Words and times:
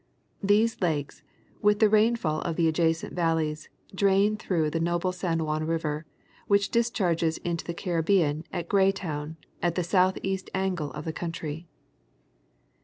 These 0.41 0.81
lakes, 0.81 1.21
with 1.61 1.77
the 1.79 1.87
rainfall 1.87 2.41
of 2.41 2.55
the 2.55 2.65
adja 2.71 2.95
cent 2.95 3.13
valleys, 3.13 3.69
drain 3.93 4.35
through 4.35 4.71
the 4.71 4.79
noble 4.79 5.11
San 5.11 5.45
Juan 5.45 5.67
river, 5.67 6.07
which 6.47 6.69
dis 6.71 6.89
charges 6.89 7.37
into 7.37 7.63
the 7.63 7.75
Caribbean 7.75 8.43
at 8.51 8.67
Greytown, 8.67 9.37
at 9.61 9.75
the 9.75 9.83
southeast 9.83 10.49
angle 10.55 10.91
of 10.93 11.05
the 11.05 11.13
country. 11.13 11.67